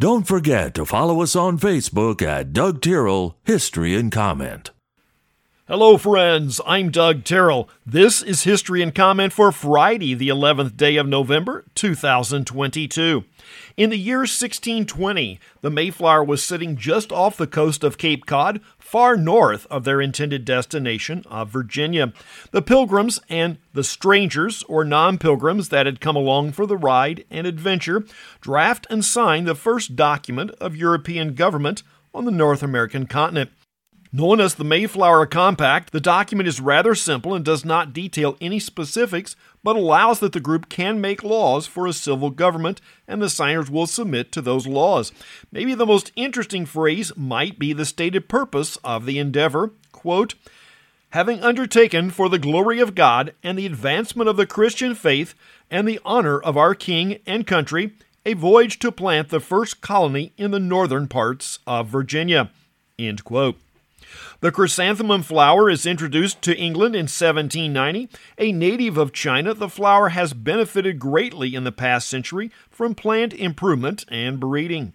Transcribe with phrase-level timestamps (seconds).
[0.00, 4.70] Don't forget to follow us on Facebook at Doug Tyrrell History and Comment.
[5.70, 6.60] Hello, friends.
[6.66, 7.70] I'm Doug Terrell.
[7.86, 13.24] This is History and Comment for Friday, the 11th day of November, 2022.
[13.76, 18.60] In the year 1620, the Mayflower was sitting just off the coast of Cape Cod,
[18.80, 22.12] far north of their intended destination of Virginia.
[22.50, 27.24] The pilgrims and the strangers or non pilgrims that had come along for the ride
[27.30, 28.04] and adventure
[28.40, 33.52] draft and sign the first document of European government on the North American continent.
[34.12, 38.58] Known as the Mayflower Compact, the document is rather simple and does not detail any
[38.58, 43.30] specifics, but allows that the group can make laws for a civil government and the
[43.30, 45.12] signers will submit to those laws.
[45.52, 50.34] Maybe the most interesting phrase might be the stated purpose of the endeavor quote,
[51.10, 55.34] having undertaken for the glory of God and the advancement of the Christian faith
[55.70, 57.92] and the honor of our King and country,
[58.26, 62.50] a voyage to plant the first colony in the northern parts of Virginia.
[62.98, 63.56] End quote.
[64.40, 68.08] The chrysanthemum flower is introduced to England in 1790.
[68.38, 73.32] A native of China, the flower has benefited greatly in the past century from plant
[73.34, 74.92] improvement and breeding.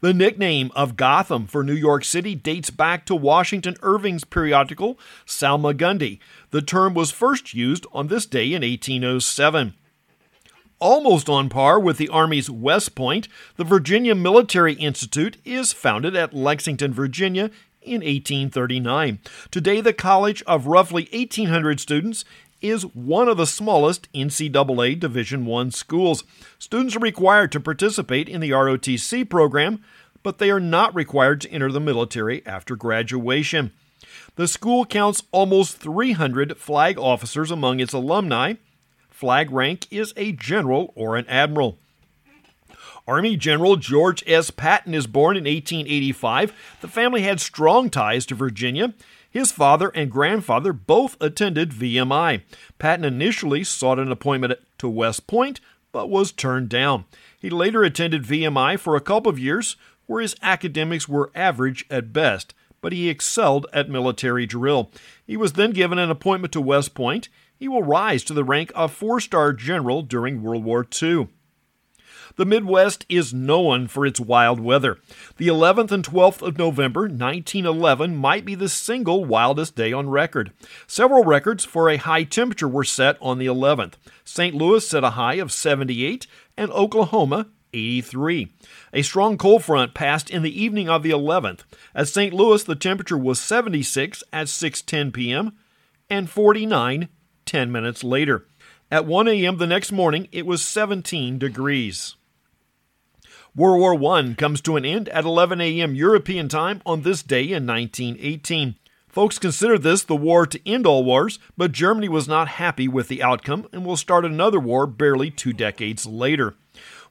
[0.00, 6.20] The nickname of Gotham for New York City dates back to Washington Irving's periodical Salmagundi.
[6.50, 9.74] The term was first used on this day in 1807.
[10.78, 16.32] Almost on par with the Army's West Point, the Virginia Military Institute is founded at
[16.32, 17.50] Lexington, Virginia
[17.82, 19.20] in 1839.
[19.50, 22.24] Today, the college of roughly 1,800 students
[22.60, 26.24] is one of the smallest NCAA Division I schools.
[26.58, 29.82] Students are required to participate in the ROTC program,
[30.22, 33.72] but they are not required to enter the military after graduation.
[34.36, 38.54] The school counts almost 300 flag officers among its alumni.
[39.08, 41.78] Flag rank is a general or an admiral.
[43.06, 44.50] Army General George S.
[44.50, 46.52] Patton is born in 1885.
[46.80, 48.94] The family had strong ties to Virginia.
[49.30, 52.42] His father and grandfather both attended VMI.
[52.78, 55.60] Patton initially sought an appointment to West Point,
[55.92, 57.04] but was turned down.
[57.38, 62.12] He later attended VMI for a couple of years, where his academics were average at
[62.12, 64.90] best, but he excelled at military drill.
[65.24, 67.28] He was then given an appointment to West Point.
[67.56, 71.28] He will rise to the rank of four star general during World War II.
[72.36, 74.98] The Midwest is known for its wild weather.
[75.36, 80.52] The 11th and 12th of November 1911 might be the single wildest day on record.
[80.86, 83.94] Several records for a high temperature were set on the 11th.
[84.24, 84.54] St.
[84.54, 86.26] Louis set a high of 78
[86.56, 88.52] and Oklahoma 83.
[88.92, 91.60] A strong cold front passed in the evening of the 11th.
[91.94, 92.32] At St.
[92.32, 95.52] Louis, the temperature was 76 at 6:10 p.m.
[96.08, 97.08] and 49
[97.46, 98.46] 10 minutes later.
[98.90, 99.58] At 1 a.m.
[99.58, 102.16] the next morning, it was 17 degrees.
[103.56, 105.96] World War I comes to an end at 11 a.m.
[105.96, 108.76] European time on this day in 1918.
[109.08, 113.08] Folks considered this the war to end all wars, but Germany was not happy with
[113.08, 116.54] the outcome and will start another war barely two decades later.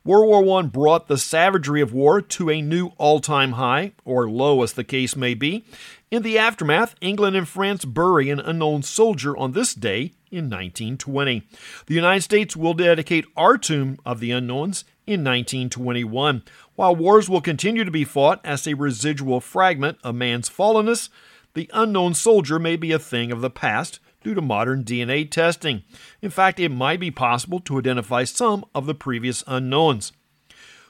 [0.06, 4.30] World War I brought the savagery of war to a new all time high, or
[4.30, 5.66] low as the case may be.
[6.10, 11.44] In the aftermath, England and France bury an unknown soldier on this day in 1920.
[11.88, 16.44] The United States will dedicate our Tomb of the Unknowns in 1921.
[16.75, 21.09] While wars will continue to be fought as a residual fragment of man's fallenness,
[21.56, 25.84] the unknown soldier may be a thing of the past due to modern DNA testing.
[26.22, 30.12] In fact, it might be possible to identify some of the previous unknowns.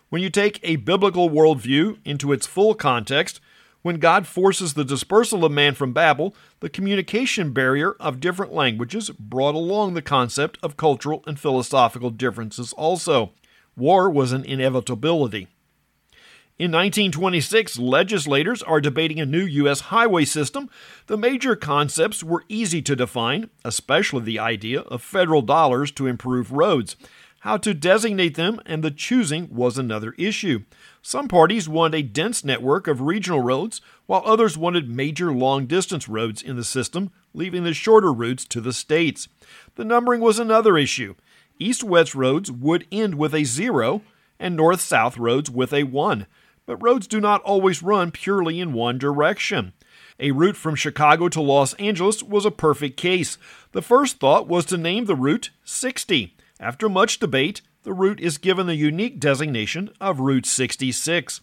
[0.10, 3.40] When you take a biblical worldview into its full context,
[3.82, 9.10] when God forces the dispersal of man from Babel, the communication barrier of different languages
[9.12, 13.32] brought along the concept of cultural and philosophical differences also.
[13.80, 15.48] War was an inevitability.
[16.60, 19.80] In 1926, legislators are debating a new U.S.
[19.80, 20.70] highway system.
[21.08, 26.52] The major concepts were easy to define, especially the idea of federal dollars to improve
[26.52, 26.98] roads.
[27.44, 30.66] How to designate them and the choosing was another issue.
[31.02, 36.10] Some parties wanted a dense network of regional roads, while others wanted major long distance
[36.10, 39.30] roads in the system, leaving the shorter routes to the states.
[39.76, 41.16] The numbering was another issue.
[41.60, 44.02] East west roads would end with a zero,
[44.40, 46.26] and north south roads with a one.
[46.66, 49.74] But roads do not always run purely in one direction.
[50.20, 53.38] A route from Chicago to Los Angeles was a perfect case.
[53.74, 56.36] The first thought was to name the route 60.
[56.60, 61.42] After much debate, the route is given the unique designation of Route 66.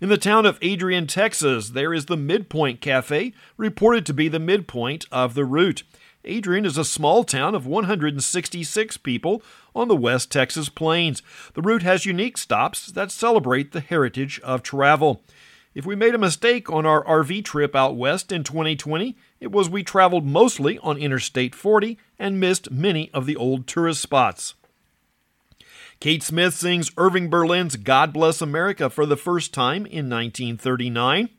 [0.00, 4.38] In the town of Adrian, Texas, there is the Midpoint Cafe, reported to be the
[4.38, 5.84] midpoint of the route.
[6.26, 9.42] Adrian is a small town of 166 people
[9.74, 11.22] on the West Texas plains.
[11.54, 15.22] The route has unique stops that celebrate the heritage of travel.
[15.74, 19.68] If we made a mistake on our RV trip out west in 2020, it was
[19.68, 24.54] we traveled mostly on Interstate 40 and missed many of the old tourist spots.
[26.00, 31.30] Kate Smith sings Irving Berlin's God Bless America for the first time in 1939.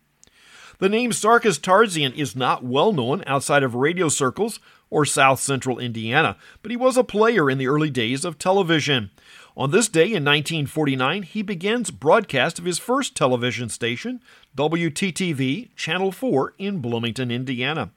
[0.80, 4.60] The name Sarkis Tarzian is not well known outside of radio circles
[4.92, 9.10] or South Central Indiana, but he was a player in the early days of television.
[9.56, 14.22] On this day in 1949, he begins broadcast of his first television station,
[14.56, 17.90] WTTV Channel 4 in Bloomington, Indiana.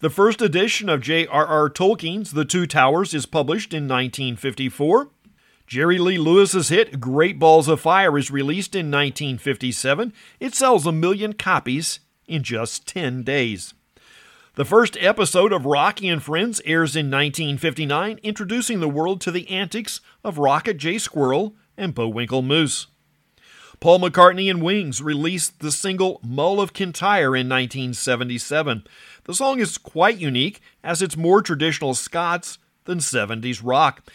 [0.00, 1.70] The first edition of J.R.R.
[1.70, 5.08] Tolkien's The Two Towers is published in 1954.
[5.66, 10.12] Jerry Lee Lewis's hit Great Balls of Fire is released in 1957.
[10.38, 11.98] It sells a million copies
[12.28, 13.74] in just 10 days.
[14.54, 19.50] The first episode of Rocky and Friends airs in 1959, introducing the world to the
[19.50, 20.98] antics of Rocket J.
[20.98, 22.86] Squirrel and Bullwinkle Moose.
[23.80, 28.84] Paul McCartney and Wings released the single Mull of Kintyre in 1977.
[29.24, 34.08] The song is quite unique as it's more traditional Scots than 70s rock.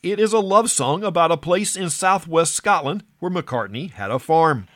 [0.00, 4.20] It is a love song about a place in southwest Scotland where McCartney had a
[4.20, 4.68] farm.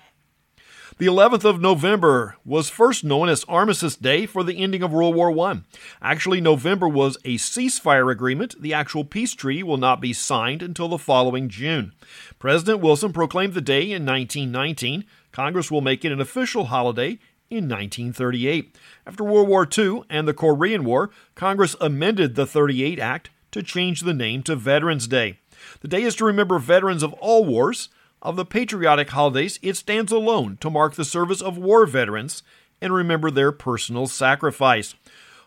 [0.99, 5.15] The 11th of November was first known as Armistice Day for the ending of World
[5.15, 5.61] War I.
[6.03, 8.61] Actually, November was a ceasefire agreement.
[8.61, 11.93] The actual peace treaty will not be signed until the following June.
[12.41, 15.05] President Wilson proclaimed the day in 1919.
[15.31, 18.77] Congress will make it an official holiday in 1938.
[19.07, 24.01] After World War II and the Korean War, Congress amended the 38 Act to change
[24.01, 25.39] the name to Veterans Day.
[25.81, 27.89] The day is to remember veterans of all wars.
[28.21, 32.43] Of the patriotic holidays, it stands alone to mark the service of war veterans
[32.81, 34.95] and remember their personal sacrifice.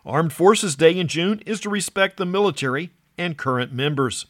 [0.06, 4.26] Armed Forces Day in June is to respect the military and current members.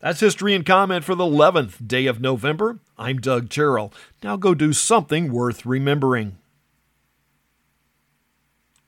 [0.00, 2.78] That's history and comment for the 11th day of November.
[2.98, 3.92] I'm Doug Terrell.
[4.22, 6.36] Now go do something worth remembering.